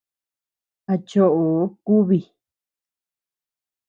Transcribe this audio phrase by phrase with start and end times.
[0.91, 2.25] A chóʼoo kubii.